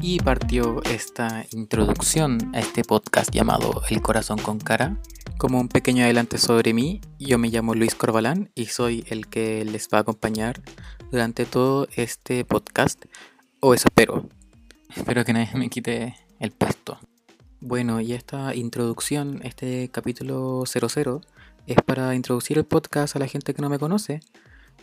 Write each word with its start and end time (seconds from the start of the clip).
Y 0.00 0.20
partió 0.20 0.82
esta 0.84 1.44
introducción 1.52 2.50
a 2.54 2.60
este 2.60 2.82
podcast 2.82 3.30
llamado 3.30 3.82
El 3.90 4.00
corazón 4.00 4.38
con 4.38 4.58
cara. 4.58 4.96
Como 5.36 5.60
un 5.60 5.68
pequeño 5.68 6.04
adelante 6.04 6.38
sobre 6.38 6.72
mí, 6.72 7.00
yo 7.18 7.38
me 7.38 7.48
llamo 7.48 7.74
Luis 7.74 7.94
Corbalán 7.94 8.50
y 8.54 8.66
soy 8.66 9.04
el 9.08 9.26
que 9.26 9.64
les 9.64 9.88
va 9.92 9.98
a 9.98 10.00
acompañar 10.00 10.62
durante 11.10 11.44
todo 11.44 11.88
este 11.94 12.44
podcast. 12.44 13.04
O 13.60 13.74
eso 13.74 13.88
espero. 13.88 14.28
Espero 14.96 15.24
que 15.24 15.32
nadie 15.32 15.50
me 15.54 15.68
quite 15.68 16.16
el 16.40 16.52
puesto. 16.52 16.98
Bueno, 17.60 18.00
y 18.00 18.12
esta 18.12 18.54
introducción, 18.54 19.40
este 19.42 19.90
capítulo 19.90 20.64
00, 20.64 21.20
es 21.66 21.76
para 21.84 22.14
introducir 22.14 22.56
el 22.56 22.64
podcast 22.64 23.14
a 23.14 23.18
la 23.18 23.26
gente 23.26 23.52
que 23.52 23.62
no 23.62 23.68
me 23.68 23.78
conoce 23.78 24.20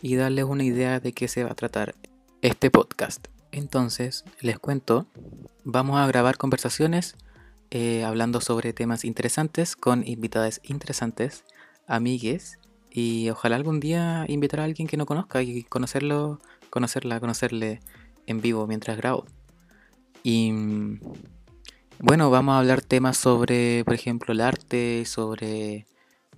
y 0.02 0.14
darles 0.14 0.44
una 0.44 0.62
idea 0.62 1.00
de 1.00 1.12
qué 1.12 1.26
se 1.26 1.42
va 1.42 1.50
a 1.50 1.54
tratar 1.56 1.94
este 2.42 2.70
podcast. 2.70 3.26
Entonces, 3.52 4.24
les 4.40 4.58
cuento, 4.58 5.06
vamos 5.64 5.98
a 5.98 6.06
grabar 6.06 6.36
conversaciones 6.36 7.16
eh, 7.70 8.04
hablando 8.04 8.40
sobre 8.40 8.72
temas 8.72 9.04
interesantes 9.04 9.76
con 9.76 10.06
invitadas 10.06 10.60
interesantes, 10.62 11.44
amigues, 11.86 12.58
y 12.90 13.28
ojalá 13.28 13.56
algún 13.56 13.80
día 13.80 14.24
invitar 14.28 14.60
a 14.60 14.64
alguien 14.64 14.88
que 14.88 14.96
no 14.96 15.04
conozca 15.04 15.42
y 15.42 15.64
conocerlo, 15.64 16.40
conocerla, 16.70 17.20
conocerle 17.20 17.80
en 18.26 18.40
vivo 18.40 18.66
mientras 18.66 18.96
grabo. 18.96 19.26
Y 20.22 20.52
bueno, 21.98 22.30
vamos 22.30 22.54
a 22.54 22.58
hablar 22.58 22.82
temas 22.82 23.16
sobre, 23.16 23.84
por 23.84 23.94
ejemplo, 23.94 24.32
el 24.32 24.40
arte, 24.40 25.04
sobre 25.06 25.86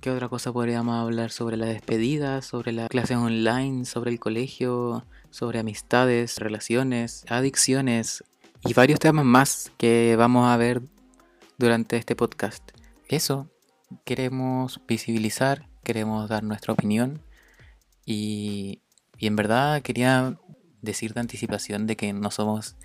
¿Qué 0.01 0.13
otra 0.13 0.29
cosa 0.29 0.53
podríamos 0.53 0.95
hablar 0.95 1.33
sobre 1.33 1.57
la 1.57 1.67
despedida, 1.67 2.41
sobre 2.41 2.71
las 2.71 2.89
clases 2.89 3.17
online, 3.17 3.85
sobre 3.85 4.13
el 4.13 4.21
colegio, 4.21 5.05
sobre 5.31 5.59
amistades, 5.59 6.39
relaciones, 6.39 7.25
adicciones 7.29 8.23
y 8.65 8.75
varios 8.75 9.01
temas 9.01 9.25
más 9.25 9.73
que 9.77 10.15
vamos 10.17 10.47
a 10.47 10.57
ver 10.57 10.83
durante 11.59 11.97
este 11.97 12.15
podcast? 12.15 12.63
Eso, 13.09 13.51
queremos 14.05 14.81
visibilizar, 14.87 15.69
queremos 15.83 16.29
dar 16.29 16.45
nuestra 16.45 16.75
opinión 16.75 17.21
y, 18.07 18.83
y 19.19 19.27
en 19.27 19.35
verdad 19.35 19.83
quería 19.83 20.39
decir 20.81 21.13
de 21.13 21.21
anticipación 21.21 21.89
de 21.89 21.97
que 21.97 22.13
no 22.13 22.31
somos 22.31 22.77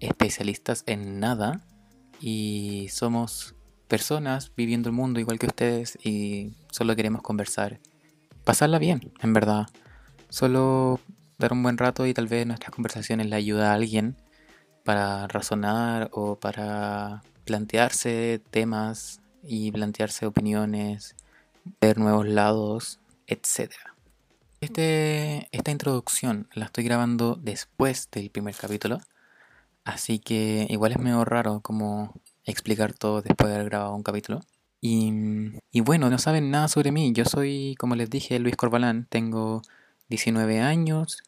especialistas 0.00 0.82
en 0.86 1.20
nada 1.20 1.60
y 2.20 2.88
somos 2.90 3.54
personas 3.88 4.52
viviendo 4.54 4.88
el 4.88 4.94
mundo 4.94 5.18
igual 5.18 5.38
que 5.38 5.46
ustedes 5.46 5.98
y 6.04 6.52
solo 6.70 6.94
queremos 6.94 7.22
conversar. 7.22 7.80
Pasarla 8.44 8.78
bien, 8.78 9.12
en 9.20 9.32
verdad. 9.32 9.66
Solo 10.28 11.00
dar 11.38 11.52
un 11.52 11.62
buen 11.62 11.78
rato 11.78 12.06
y 12.06 12.14
tal 12.14 12.28
vez 12.28 12.46
nuestras 12.46 12.72
conversaciones 12.72 13.26
le 13.26 13.36
ayuda 13.36 13.70
a 13.70 13.74
alguien 13.74 14.16
para 14.84 15.26
razonar 15.26 16.10
o 16.12 16.36
para 16.36 17.22
plantearse 17.44 18.40
temas 18.50 19.20
y 19.42 19.72
plantearse 19.72 20.26
opiniones, 20.26 21.14
ver 21.80 21.98
nuevos 21.98 22.26
lados, 22.26 23.00
etc. 23.26 23.72
Este, 24.60 25.48
esta 25.52 25.70
introducción 25.70 26.48
la 26.52 26.66
estoy 26.66 26.84
grabando 26.84 27.36
después 27.40 28.08
del 28.10 28.30
primer 28.30 28.54
capítulo, 28.54 28.98
así 29.84 30.18
que 30.18 30.66
igual 30.68 30.92
es 30.92 30.98
medio 30.98 31.24
raro 31.24 31.60
como 31.60 32.14
explicar 32.50 32.94
todo 32.94 33.22
después 33.22 33.48
de 33.48 33.56
haber 33.56 33.68
grabado 33.68 33.94
un 33.94 34.02
capítulo. 34.02 34.40
Y, 34.80 35.12
y, 35.70 35.80
bueno, 35.80 36.08
no 36.10 36.18
saben 36.18 36.50
nada 36.50 36.68
sobre 36.68 36.92
mí. 36.92 37.12
Yo 37.12 37.24
soy, 37.24 37.74
como 37.78 37.94
les 37.96 38.10
dije, 38.10 38.38
Luis 38.38 38.56
Corbalán. 38.56 39.06
Tengo 39.10 39.62
19 40.08 40.60
años, 40.60 41.22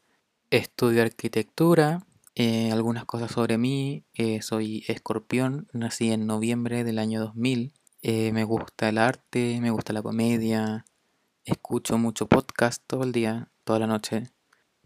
estudio 0.50 1.02
arquitectura. 1.02 2.06
Eh, 2.36 2.70
algunas 2.72 3.04
cosas 3.04 3.32
sobre 3.32 3.58
mí. 3.58 4.04
Eh, 4.14 4.40
soy 4.42 4.84
escorpión, 4.88 5.68
nací 5.72 6.12
en 6.12 6.26
noviembre 6.26 6.84
del 6.84 6.98
año 6.98 7.20
2000. 7.20 7.72
Eh, 8.02 8.32
me 8.32 8.44
gusta 8.44 8.88
el 8.88 8.98
arte, 8.98 9.58
me 9.60 9.70
gusta 9.70 9.92
la 9.92 10.02
comedia. 10.02 10.86
Escucho 11.44 11.98
mucho 11.98 12.28
podcast 12.28 12.82
todo 12.86 13.02
el 13.04 13.12
día, 13.12 13.48
toda 13.64 13.80
la 13.80 13.86
noche. 13.86 14.30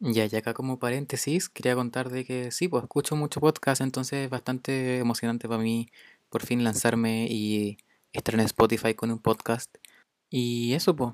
Y 0.01 0.21
acá 0.21 0.55
como 0.55 0.79
paréntesis, 0.79 1.49
quería 1.49 1.75
contar 1.75 2.11
de 2.11 2.25
que 2.25 2.51
sí, 2.51 2.69
pues 2.69 2.83
escucho 2.83 3.17
mucho 3.17 3.41
podcast, 3.41 3.81
entonces 3.81 4.25
es 4.25 4.31
bastante 4.31 4.99
emocionante 4.99 5.49
para 5.49 5.63
mí 5.63 5.89
por 6.35 6.45
fin 6.45 6.65
lanzarme 6.65 7.29
y 7.31 7.79
estar 8.13 8.35
en 8.35 8.41
Spotify 8.41 8.95
con 8.95 9.13
un 9.13 9.21
podcast. 9.21 9.73
Y 10.31 10.73
eso, 10.73 10.97
pues, 10.97 11.13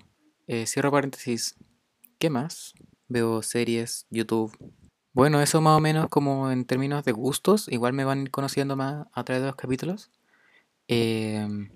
cierro 0.64 0.90
paréntesis. 0.90 1.56
¿Qué 2.18 2.30
más? 2.30 2.72
Veo 3.06 3.42
series, 3.42 4.06
YouTube. 4.08 4.56
Bueno, 5.12 5.42
eso 5.42 5.60
más 5.60 5.76
o 5.76 5.80
menos 5.80 6.08
como 6.08 6.50
en 6.50 6.64
términos 6.64 7.04
de 7.04 7.12
gustos. 7.12 7.68
Igual 7.68 7.92
me 7.92 8.04
van 8.04 8.28
conociendo 8.28 8.76
más 8.76 9.08
a 9.12 9.22
través 9.24 9.42
de 9.42 9.48
los 9.48 9.56
capítulos. 9.56 10.10
Em, 10.88 11.68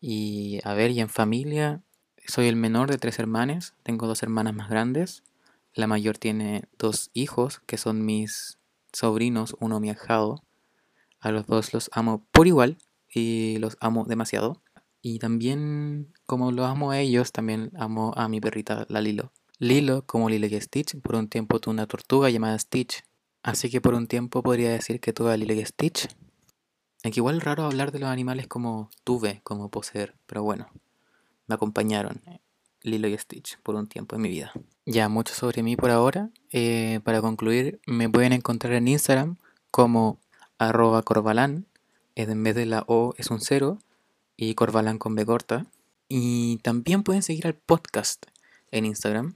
y 0.00 0.58
a 0.64 0.74
ver, 0.74 0.90
y 0.90 0.98
en 0.98 1.08
familia, 1.08 1.82
soy 2.26 2.48
el 2.48 2.56
menor 2.56 2.90
de 2.90 2.98
tres 2.98 3.20
hermanas. 3.20 3.74
Tengo 3.84 4.08
dos 4.08 4.24
hermanas 4.24 4.56
más 4.56 4.68
grandes. 4.68 5.22
La 5.72 5.86
mayor 5.86 6.18
tiene 6.18 6.64
dos 6.80 7.12
hijos, 7.14 7.60
que 7.64 7.78
son 7.78 8.04
mis 8.04 8.58
sobrinos, 8.92 9.54
uno 9.60 9.78
mi 9.78 9.88
ahijado 9.88 10.42
a 11.22 11.30
los 11.30 11.46
dos 11.46 11.72
los 11.72 11.88
amo 11.94 12.26
por 12.32 12.46
igual 12.46 12.76
y 13.08 13.56
los 13.58 13.76
amo 13.80 14.04
demasiado. 14.04 14.60
Y 15.00 15.18
también, 15.18 16.12
como 16.26 16.52
los 16.52 16.66
amo 16.66 16.90
a 16.90 17.00
ellos, 17.00 17.32
también 17.32 17.70
amo 17.76 18.12
a 18.16 18.28
mi 18.28 18.40
perrita, 18.40 18.86
la 18.88 19.00
Lilo. 19.00 19.32
Lilo, 19.58 20.04
como 20.06 20.28
Lilo 20.28 20.46
y 20.46 20.60
Stitch, 20.60 21.00
por 21.00 21.14
un 21.14 21.28
tiempo 21.28 21.60
tuve 21.60 21.74
una 21.74 21.86
tortuga 21.86 22.28
llamada 22.30 22.58
Stitch. 22.58 23.04
Así 23.42 23.70
que 23.70 23.80
por 23.80 23.94
un 23.94 24.06
tiempo 24.06 24.42
podría 24.42 24.70
decir 24.70 25.00
que 25.00 25.12
tuve 25.12 25.32
a 25.32 25.36
Lilo 25.36 25.54
y 25.54 25.64
Stitch. 25.64 26.08
Es 27.02 27.12
que 27.12 27.20
igual 27.20 27.40
raro 27.40 27.64
hablar 27.64 27.90
de 27.90 27.98
los 27.98 28.08
animales 28.08 28.46
como 28.46 28.90
tuve, 29.02 29.40
como 29.42 29.70
poseer, 29.70 30.14
pero 30.26 30.44
bueno, 30.44 30.68
me 31.48 31.54
acompañaron 31.56 32.22
eh, 32.26 32.40
Lilo 32.82 33.08
y 33.08 33.18
Stitch 33.18 33.58
por 33.60 33.74
un 33.74 33.88
tiempo 33.88 34.14
en 34.14 34.22
mi 34.22 34.28
vida. 34.28 34.52
Ya, 34.86 35.08
mucho 35.08 35.34
sobre 35.34 35.62
mí 35.62 35.76
por 35.76 35.90
ahora. 35.90 36.30
Eh, 36.50 37.00
para 37.04 37.20
concluir, 37.20 37.80
me 37.86 38.08
pueden 38.08 38.32
encontrar 38.32 38.74
en 38.74 38.88
Instagram 38.88 39.36
como 39.70 40.20
arroba 40.68 41.02
corbalán, 41.02 41.66
en 42.14 42.42
vez 42.42 42.54
de 42.54 42.66
la 42.66 42.84
O 42.86 43.14
es 43.18 43.30
un 43.30 43.40
cero, 43.40 43.78
y 44.36 44.54
corbalán 44.54 44.98
con 44.98 45.14
B 45.14 45.24
corta. 45.26 45.66
Y 46.08 46.58
también 46.58 47.02
pueden 47.02 47.22
seguir 47.22 47.46
al 47.46 47.54
podcast 47.54 48.26
en 48.70 48.84
Instagram 48.84 49.34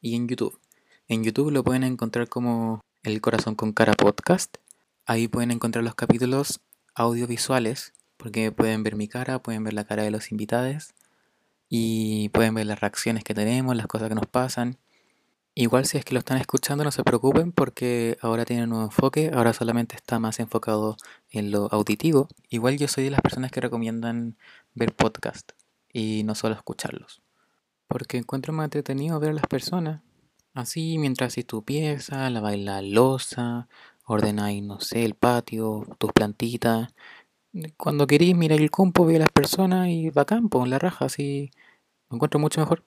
y 0.00 0.16
en 0.16 0.28
YouTube. 0.28 0.58
En 1.08 1.24
YouTube 1.24 1.50
lo 1.50 1.64
pueden 1.64 1.82
encontrar 1.82 2.28
como 2.28 2.80
El 3.02 3.20
Corazón 3.20 3.54
con 3.54 3.72
Cara 3.72 3.94
Podcast. 3.94 4.56
Ahí 5.06 5.28
pueden 5.28 5.50
encontrar 5.50 5.84
los 5.84 5.94
capítulos 5.94 6.60
audiovisuales, 6.94 7.92
porque 8.16 8.52
pueden 8.52 8.82
ver 8.82 8.96
mi 8.96 9.08
cara, 9.08 9.42
pueden 9.42 9.64
ver 9.64 9.72
la 9.72 9.84
cara 9.84 10.02
de 10.02 10.10
los 10.10 10.30
invitados 10.30 10.94
y 11.68 12.28
pueden 12.30 12.54
ver 12.54 12.66
las 12.66 12.80
reacciones 12.80 13.24
que 13.24 13.34
tenemos, 13.34 13.76
las 13.76 13.86
cosas 13.86 14.08
que 14.08 14.14
nos 14.14 14.26
pasan. 14.26 14.76
Igual 15.54 15.84
si 15.84 15.98
es 15.98 16.04
que 16.04 16.14
lo 16.14 16.20
están 16.20 16.38
escuchando 16.38 16.84
no 16.84 16.92
se 16.92 17.02
preocupen 17.02 17.52
porque 17.52 18.16
ahora 18.22 18.44
tiene 18.44 18.64
un 18.64 18.70
nuevo 18.70 18.84
enfoque, 18.84 19.30
ahora 19.34 19.52
solamente 19.52 19.96
está 19.96 20.18
más 20.20 20.38
enfocado 20.38 20.96
en 21.28 21.50
lo 21.50 21.68
auditivo. 21.72 22.28
Igual 22.48 22.78
yo 22.78 22.86
soy 22.88 23.04
de 23.04 23.10
las 23.10 23.20
personas 23.20 23.50
que 23.50 23.60
recomiendan 23.60 24.36
ver 24.74 24.94
podcast 24.94 25.52
y 25.92 26.22
no 26.24 26.34
solo 26.36 26.54
escucharlos. 26.54 27.22
Porque 27.88 28.16
encuentro 28.18 28.52
más 28.52 28.64
entretenido 28.64 29.18
ver 29.18 29.30
a 29.30 29.34
las 29.34 29.46
personas. 29.46 30.02
Así 30.54 30.98
mientras 30.98 31.34
si 31.34 31.44
tu 31.44 31.64
pieza, 31.64 32.30
la 32.30 32.40
baila 32.40 32.80
losa, 32.82 33.68
ordenáis, 34.04 34.62
no 34.62 34.80
sé, 34.80 35.04
el 35.04 35.14
patio, 35.14 35.84
tus 35.98 36.12
plantitas. 36.12 36.94
Cuando 37.76 38.06
queréis 38.06 38.36
mirar 38.36 38.60
el 38.60 38.70
compo, 38.70 39.04
ve 39.06 39.16
a 39.16 39.20
las 39.20 39.32
personas 39.32 39.88
y 39.88 40.10
va 40.10 40.24
campo, 40.24 40.64
la 40.66 40.78
raja, 40.78 41.06
así. 41.06 41.50
Lo 42.10 42.16
encuentro 42.16 42.40
mucho 42.40 42.60
mejor. 42.60 42.84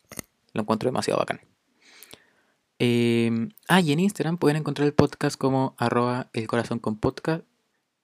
Lo 0.54 0.62
encuentro 0.62 0.88
demasiado 0.88 1.20
bacán. 1.20 1.53
Eh, 2.86 3.32
ah, 3.70 3.80
y 3.80 3.94
en 3.94 4.02
Instagram 4.02 4.38
pueden 4.38 4.58
encontrar 4.58 4.86
el 4.86 4.94
podcast 4.94 5.38
como 5.38 5.74
arroba 5.78 6.30
el 6.34 6.48
corazón 6.48 6.80
con 6.80 6.98
podcast. 6.98 7.46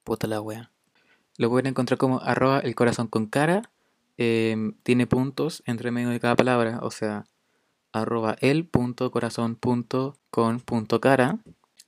Puta 0.04 0.26
la 0.26 0.40
wea. 0.40 0.72
Lo 1.36 1.50
pueden 1.50 1.66
encontrar 1.66 1.98
como 1.98 2.20
arroba 2.20 2.60
el 2.60 2.74
corazón 2.74 3.06
con 3.06 3.26
cara. 3.26 3.70
Em, 4.16 4.72
tiene 4.82 5.06
puntos 5.06 5.62
entre 5.66 5.90
medio 5.90 6.08
de 6.08 6.18
cada 6.18 6.34
palabra, 6.34 6.78
o 6.80 6.90
sea, 6.90 7.26
arroba 7.92 8.36
el 8.40 8.64
punto 8.64 9.10
corazón 9.10 9.54
con 10.30 10.86
cara. 10.86 11.40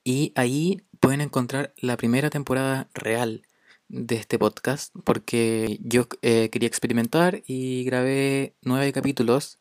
Y 0.05 0.35
ahí 0.35 0.83
pueden 1.01 1.23
encontrar 1.23 1.73
la 1.79 1.97
primera 1.97 2.29
temporada 2.29 2.91
real 2.93 3.41
de 3.89 4.17
este 4.17 4.39
podcast, 4.39 4.95
porque 5.05 5.79
yo 5.83 6.09
eh, 6.21 6.51
quería 6.51 6.69
experimentar 6.69 7.43
y 7.47 7.85
grabé 7.85 8.55
nueve 8.61 8.93
capítulos 8.93 9.59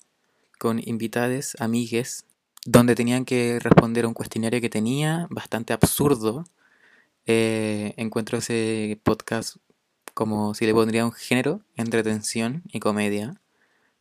con 0.59 0.81
invitades, 0.85 1.55
amigues 1.61 2.25
donde 2.65 2.95
tenían 2.95 3.25
que 3.25 3.59
responder 3.59 4.05
a 4.05 4.07
un 4.07 4.13
cuestionario 4.13 4.61
que 4.61 4.69
tenía, 4.69 5.27
bastante 5.29 5.73
absurdo. 5.73 6.45
Eh, 7.25 7.93
encuentro 7.97 8.37
ese 8.37 8.99
podcast 9.03 9.57
como 10.13 10.53
si 10.53 10.65
le 10.65 10.73
pondría 10.73 11.05
un 11.05 11.11
género 11.11 11.61
entre 11.75 12.03
tensión 12.03 12.63
y 12.71 12.79
comedia. 12.79 13.41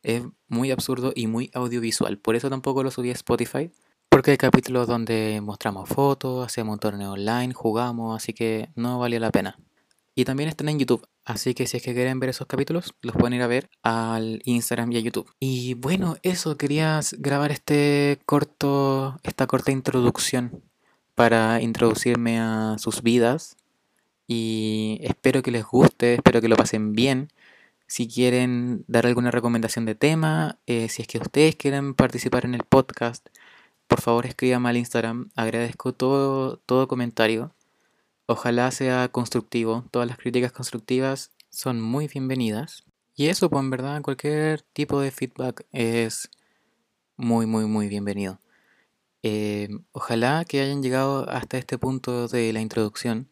Es 0.03 0.23
muy 0.49 0.71
absurdo 0.71 1.13
y 1.15 1.27
muy 1.27 1.51
audiovisual. 1.55 2.19
Por 2.19 2.37
eso 2.37 2.51
tampoco 2.51 2.83
lo 2.83 2.91
subí 2.91 3.11
a 3.11 3.15
Spotify, 3.15 3.71
Porque 4.09 4.33
hay 4.33 4.39
capítulos 4.39 4.89
donde 4.89 5.41
mostramos 5.41 5.89
fotos, 5.89 6.45
hacemos 6.45 6.75
un 6.75 6.81
torneo 6.81 7.13
online, 7.13 7.55
jugamos, 7.55 8.17
así 8.17 8.33
que 8.33 8.71
no 8.75 8.99
valió 8.99 9.21
la 9.21 9.31
pena. 9.31 9.59
Y 10.21 10.27
también 10.27 10.51
están 10.51 10.69
en 10.69 10.79
YouTube, 10.79 11.09
así 11.25 11.55
que 11.55 11.67
si 11.67 11.79
es 11.79 11.83
que 11.83 11.95
quieren 11.95 12.21
ver 12.21 12.29
esos 12.29 12.47
capítulos, 12.47 12.95
los 13.01 13.17
pueden 13.17 13.33
ir 13.33 13.41
a 13.41 13.47
ver 13.47 13.71
al 13.83 14.43
Instagram 14.45 14.93
y 14.93 14.99
a 14.99 15.01
YouTube. 15.01 15.33
Y 15.41 15.73
bueno, 15.73 16.19
eso, 16.23 16.59
quería 16.59 17.01
grabar 17.17 17.53
este 17.53 18.21
corto, 18.27 19.19
esta 19.23 19.47
corta 19.47 19.73
introducción 19.73 20.63
para 21.15 21.63
introducirme 21.63 22.39
a 22.39 22.77
sus 22.77 23.03
vidas. 23.03 23.57
Y 24.27 24.99
espero 25.01 25.43
que 25.43 25.53
les 25.53 25.65
guste, 25.65 26.17
espero 26.17 26.43
que 26.43 26.49
lo 26.49 26.57
pasen 26.57 26.93
bien. 26.93 27.33
Si 27.87 28.07
quieren 28.07 28.85
dar 28.89 29.07
alguna 29.07 29.31
recomendación 29.31 29.87
de 29.87 29.95
tema, 29.95 30.59
eh, 30.67 30.91
si 30.91 31.01
es 31.01 31.09
que 31.09 31.17
ustedes 31.17 31.57
quieren 31.57 31.95
participar 31.95 32.45
en 32.45 32.55
el 32.55 32.65
podcast, 32.65 33.27
por 33.87 34.03
favor 34.03 34.27
escríbame 34.27 34.69
al 34.69 34.77
Instagram. 34.77 35.31
Agradezco 35.35 35.95
todo, 35.95 36.59
todo 36.67 36.89
comentario. 36.89 37.55
Ojalá 38.33 38.71
sea 38.71 39.09
constructivo. 39.09 39.87
Todas 39.91 40.07
las 40.07 40.17
críticas 40.17 40.53
constructivas 40.53 41.33
son 41.49 41.81
muy 41.81 42.07
bienvenidas. 42.07 42.85
Y 43.17 43.27
eso, 43.27 43.51
pues 43.51 43.61
en 43.61 43.71
verdad, 43.71 44.03
cualquier 44.03 44.63
tipo 44.63 45.01
de 45.01 45.11
feedback 45.11 45.67
es 45.73 46.31
muy, 47.17 47.47
muy, 47.47 47.67
muy 47.67 47.89
bienvenido. 47.89 48.39
Eh, 49.25 49.69
ojalá 49.91 50.45
que 50.45 50.61
hayan 50.61 50.81
llegado 50.81 51.29
hasta 51.29 51.59
este 51.59 51.77
punto 51.77 52.29
de 52.29 52.53
la 52.53 52.61
introducción, 52.61 53.27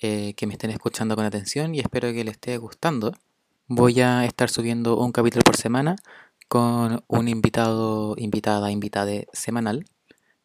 eh, 0.00 0.34
que 0.34 0.46
me 0.46 0.52
estén 0.52 0.70
escuchando 0.70 1.16
con 1.16 1.24
atención 1.24 1.74
y 1.74 1.80
espero 1.80 2.12
que 2.12 2.22
les 2.22 2.34
esté 2.34 2.56
gustando. 2.58 3.14
Voy 3.66 4.00
a 4.00 4.24
estar 4.26 4.48
subiendo 4.48 4.96
un 4.96 5.10
capítulo 5.10 5.42
por 5.42 5.56
semana 5.56 5.96
con 6.46 7.02
un 7.08 7.26
invitado, 7.26 8.14
invitada, 8.16 8.70
invitada 8.70 9.24
semanal 9.32 9.86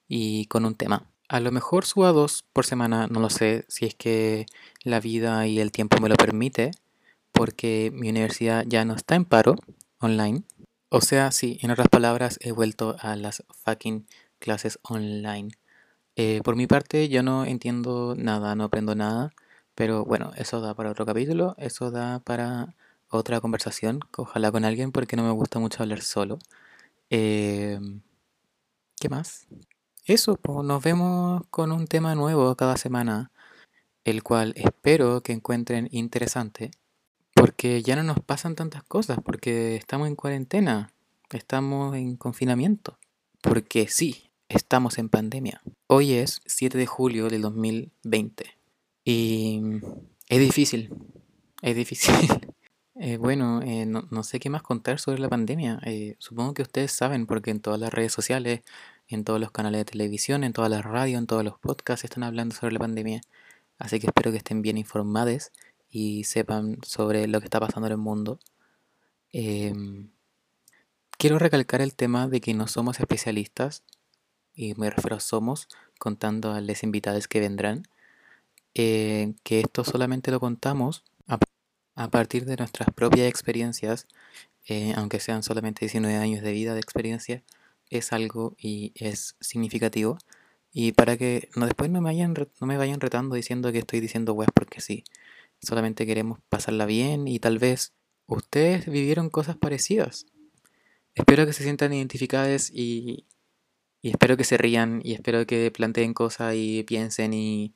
y 0.08 0.48
con 0.48 0.66
un 0.66 0.74
tema. 0.74 1.11
A 1.32 1.40
lo 1.40 1.54
mejor 1.54 1.86
suba 1.86 2.12
dos 2.12 2.44
por 2.52 2.66
semana, 2.66 3.08
no 3.08 3.22
lo 3.22 3.30
sé, 3.30 3.64
si 3.70 3.86
es 3.86 3.96
que 3.96 4.48
la 4.84 5.00
vida 5.00 5.48
y 5.48 5.62
el 5.62 5.72
tiempo 5.72 5.96
me 6.02 6.10
lo 6.10 6.18
permite, 6.18 6.72
porque 7.32 7.90
mi 7.94 8.10
universidad 8.10 8.66
ya 8.68 8.84
no 8.84 8.96
está 8.96 9.16
en 9.16 9.24
paro 9.24 9.56
online. 10.02 10.44
O 10.90 11.00
sea, 11.00 11.32
sí, 11.32 11.58
en 11.62 11.72
otras 11.72 11.88
palabras, 11.88 12.38
he 12.42 12.52
vuelto 12.52 12.98
a 13.00 13.16
las 13.16 13.46
fucking 13.64 14.08
clases 14.40 14.78
online. 14.82 15.52
Eh, 16.18 16.42
por 16.44 16.58
mi 16.58 16.68
parte, 16.68 17.08
yo 17.08 17.24
no 17.24 17.46
entiendo 17.46 18.14
nada, 18.18 18.54
no 18.56 18.66
aprendo 18.66 18.94
nada, 18.96 19.32
pero 19.74 20.04
bueno, 20.04 20.34
eso 20.36 20.60
da 20.60 20.74
para 20.74 20.92
otro 20.92 21.06
capítulo, 21.06 21.56
eso 21.58 21.92
da 21.92 22.20
para 22.20 22.76
otra 23.08 23.40
conversación, 23.40 24.02
ojalá 24.18 24.52
con 24.52 24.66
alguien, 24.66 24.92
porque 24.92 25.16
no 25.16 25.24
me 25.24 25.32
gusta 25.32 25.60
mucho 25.60 25.82
hablar 25.82 26.02
solo. 26.02 26.40
Eh, 27.10 27.80
¿Qué 29.00 29.08
más? 29.08 29.48
Eso, 30.12 30.36
pues 30.36 30.66
nos 30.66 30.84
vemos 30.84 31.42
con 31.52 31.72
un 31.72 31.88
tema 31.88 32.16
nuevo 32.16 32.54
cada 32.58 32.76
semana, 32.76 33.32
el 34.04 34.24
cual 34.24 34.52
espero 34.58 35.22
que 35.22 35.32
encuentren 35.32 35.88
interesante, 35.90 36.72
porque 37.34 37.82
ya 37.82 37.96
no 37.96 38.04
nos 38.04 38.20
pasan 38.20 38.56
tantas 38.56 38.84
cosas, 38.84 39.20
porque 39.24 39.78
estamos 39.78 40.10
en 40.10 40.18
cuarentena, 40.18 40.92
estamos 41.30 41.96
en 41.96 42.18
confinamiento, 42.18 42.98
porque 43.40 43.88
sí, 43.88 44.30
estamos 44.50 44.98
en 44.98 45.08
pandemia. 45.08 45.62
Hoy 45.88 46.12
es 46.12 46.42
7 46.46 46.78
de 46.78 46.88
julio 46.88 47.30
del 47.30 47.44
2020 47.44 48.58
y 49.06 49.62
es 50.28 50.40
difícil, 50.42 50.94
es 51.62 51.74
difícil. 51.74 52.14
Eh, 53.04 53.18
bueno, 53.18 53.64
eh, 53.64 53.88
no, 53.88 54.08
no, 54.12 54.22
sé 54.22 54.40
qué 54.40 54.52
más 54.52 54.62
contar 54.62 55.00
sobre 55.00 55.18
la 55.18 55.28
pandemia. 55.28 55.80
Eh, 55.86 56.18
supongo 56.20 56.54
que 56.54 56.62
ustedes 56.62 56.92
saben 56.92 57.26
porque 57.26 57.50
en 57.50 57.60
todas 57.60 57.80
las 57.80 57.92
redes 57.92 58.12
sociales 58.14 58.62
en 59.16 59.24
todos 59.24 59.40
los 59.40 59.52
canales 59.52 59.80
de 59.80 59.86
televisión, 59.86 60.44
en 60.44 60.54
todas 60.54 60.72
las 60.72 60.84
radios, 60.84 61.20
en 61.20 61.28
todos 61.28 61.44
los 61.44 61.60
podcasts 61.60 62.04
están 62.04 62.24
hablando 62.24 62.56
sobre 62.56 62.74
la 62.74 62.80
pandemia. 62.80 63.22
Así 63.78 64.00
que 64.00 64.08
espero 64.08 64.32
que 64.32 64.38
estén 64.38 64.62
bien 64.62 64.78
informados 64.78 65.52
y 65.90 66.24
sepan 66.24 66.78
sobre 66.84 67.28
lo 67.28 67.40
que 67.40 67.46
está 67.46 67.60
pasando 67.60 67.88
en 67.88 67.94
el 67.94 67.98
mundo. 67.98 68.40
Em, 69.34 70.10
quiero 71.18 71.40
recalcar 71.40 71.82
el 71.82 71.96
tema 71.96 72.28
de 72.28 72.42
que 72.42 72.54
no 72.54 72.68
somos 72.68 73.00
especialistas, 73.00 73.84
y 74.54 74.74
me 74.76 74.90
refiero 74.90 75.18
a 75.18 75.20
somos, 75.20 75.68
contando 76.00 76.54
a 76.54 76.62
los 76.62 76.84
invitados 76.84 77.28
que 77.28 77.40
vendrán, 77.40 77.88
eh, 78.74 79.34
que 79.44 79.62
esto 79.62 79.84
solamente 79.84 80.32
lo 80.32 80.40
contamos 80.40 81.04
a, 81.96 82.08
partir 82.10 82.46
de 82.46 82.56
nuestras 82.58 82.90
propias 82.94 83.28
experiencias, 83.28 84.08
eh, 84.68 84.94
aunque 84.96 85.20
sean 85.20 85.44
solamente 85.44 85.82
19 85.86 86.18
años 86.18 86.42
de 86.42 86.52
vida 86.52 86.74
de 86.74 86.80
experiencia, 86.80 87.44
es 87.92 88.14
algo 88.14 88.56
y 88.58 88.94
es 88.96 89.36
significativo. 89.40 90.18
Y 90.74 90.94
para 90.94 91.18
que 91.18 91.50
no, 91.56 91.66
después 91.66 91.92
no 91.92 92.02
me, 92.02 92.10
vayan, 92.10 92.34
no 92.34 92.68
me 92.68 92.78
vayan 92.78 93.02
retando 93.02 93.36
diciendo 93.36 93.72
que 93.72 93.80
estoy 93.80 94.00
diciendo 94.00 94.34
web 94.34 94.50
porque 94.54 94.82
sí. 94.82 95.04
Solamente 95.62 96.08
queremos 96.08 96.40
pasarla 96.50 96.86
bien 96.88 97.28
y 97.28 97.40
tal 97.40 97.60
vez 97.60 97.94
ustedes 98.26 98.88
vivieron 98.88 99.30
cosas 99.30 99.58
parecidas. 99.58 100.26
Espero 101.14 101.46
que 101.46 101.54
se 101.54 101.64
sientan 101.64 101.94
identificadas 101.94 102.72
y, 102.74 103.28
y 104.02 104.12
espero 104.12 104.38
que 104.38 104.46
se 104.46 104.58
rían 104.58 105.02
y 105.04 105.14
espero 105.14 105.46
que 105.46 105.70
planteen 105.72 106.14
cosas 106.14 106.56
y 106.56 106.84
piensen 106.84 107.34
y, 107.34 107.76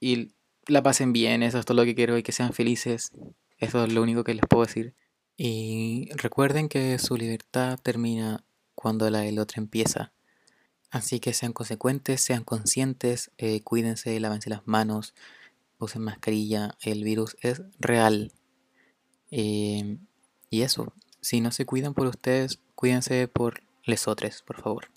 y 0.00 0.32
la 0.68 0.82
pasen 0.82 1.12
bien. 1.12 1.42
Eso 1.42 1.58
es 1.58 1.66
todo 1.66 1.76
lo 1.76 1.84
que 1.84 1.94
quiero 1.96 2.16
y 2.16 2.22
que 2.22 2.32
sean 2.32 2.52
felices. 2.52 3.10
Eso 3.58 3.84
es 3.84 3.92
lo 3.92 4.02
único 4.02 4.24
que 4.24 4.34
les 4.34 4.46
puedo 4.48 4.64
decir. 4.64 4.94
Y 5.36 6.10
recuerden 6.14 6.68
que 6.68 6.98
su 6.98 7.16
libertad 7.16 7.78
termina 7.82 8.44
cuando 8.82 9.08
la 9.10 9.20
del 9.20 9.38
otro 9.38 9.62
empieza. 9.62 10.12
Así 10.90 11.20
que 11.20 11.32
sean 11.32 11.52
consecuentes, 11.52 12.20
sean 12.20 12.42
conscientes, 12.42 13.30
eh, 13.38 13.62
cuídense, 13.62 14.18
lávense 14.18 14.50
las 14.50 14.66
manos, 14.66 15.14
usen 15.78 16.02
mascarilla, 16.02 16.76
el 16.80 17.04
virus 17.04 17.36
es 17.40 17.62
real. 17.78 18.32
Eh, 19.30 19.98
y 20.50 20.62
eso, 20.62 20.92
si 21.20 21.40
no 21.40 21.52
se 21.52 21.64
cuidan 21.64 21.94
por 21.94 22.08
ustedes, 22.08 22.58
cuídense 22.74 23.28
por 23.28 23.62
lesotres, 23.84 24.42
por 24.42 24.60
favor. 24.60 24.88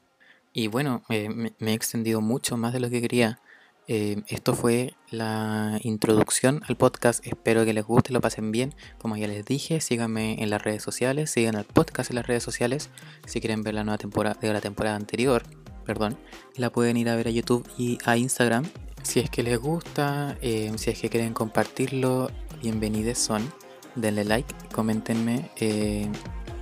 Y 0.52 0.68
bueno, 0.68 1.04
eh, 1.10 1.30
me, 1.30 1.54
me, 1.60 1.72
he 1.72 1.76
extendido 1.76 2.22
mucho 2.22 2.58
más 2.58 2.74
de 2.74 2.80
lo 2.80 2.90
que 2.90 3.02
quería. 3.02 3.40
Eh, 3.88 4.24
esto 4.30 4.56
fue 4.56 4.96
la 5.12 5.80
introducción 5.84 6.62
al 6.68 6.76
podcast. 6.76 7.26
Espero 7.26 7.66
que 7.66 7.74
les 7.74 7.86
guste, 7.86 8.14
lo 8.14 8.22
pasen 8.22 8.52
bien. 8.52 8.74
Como 8.98 9.16
ya 9.16 9.28
les 9.28 9.46
dije, 9.46 9.80
síganme 9.80 10.42
en 10.42 10.50
las 10.50 10.64
redes 10.64 10.82
sociales, 10.82 11.30
sigan 11.30 11.56
al 11.56 11.66
podcast 11.66 12.10
en 12.10 12.16
las 12.16 12.28
redes 12.28 12.44
sociales. 12.44 12.90
Si 13.26 13.40
quieren 13.40 13.64
ver 13.64 13.76
la 13.76 13.84
nueva 13.84 13.98
temporada 13.98 14.38
de 14.42 14.52
la 14.52 14.62
temporada 14.62 14.96
anterior, 14.96 15.44
perdón, 15.86 16.18
la 16.56 16.72
pueden 16.72 16.98
ir 16.98 17.10
a 17.10 17.16
ver 17.16 17.28
a 17.28 17.32
YouTube 17.32 17.68
y 17.78 18.00
a 18.06 18.18
Instagram. 18.18 18.66
Si 19.04 19.20
es 19.20 19.30
que 19.30 19.44
les 19.44 19.60
gusta, 19.60 20.36
eh, 20.42 20.72
si 20.78 20.90
es 20.90 21.00
que 21.00 21.10
quieren 21.10 21.34
compartirlo, 21.34 22.32
bienvenidos 22.62 23.20
son. 23.20 23.54
Denle 23.94 24.26
like, 24.26 24.52
coméntenme. 24.74 25.52
Eh, 25.58 26.10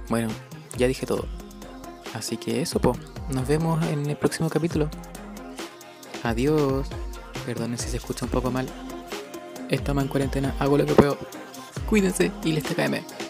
bueno, 0.09 0.27
ya 0.77 0.87
dije 0.87 1.05
todo. 1.05 1.25
Así 2.13 2.35
que 2.37 2.61
eso, 2.61 2.79
po. 2.79 2.97
Nos 3.29 3.47
vemos 3.47 3.83
en 3.87 4.07
el 4.07 4.17
próximo 4.17 4.49
capítulo. 4.49 4.89
Adiós. 6.23 6.87
Perdonen 7.45 7.77
si 7.77 7.89
se 7.89 7.97
escucha 7.97 8.25
un 8.25 8.31
poco 8.31 8.51
mal. 8.51 8.67
Estamos 9.69 10.03
en 10.03 10.09
cuarentena, 10.09 10.55
hago 10.59 10.77
lo 10.77 10.85
que 10.85 10.93
puedo. 10.93 11.17
Cuídense 11.89 12.31
y 12.43 12.53
les 12.53 12.63
TKM. 12.63 13.22